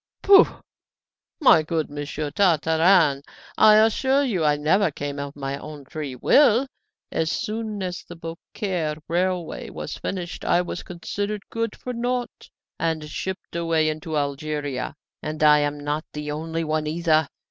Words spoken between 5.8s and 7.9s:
free will. As soon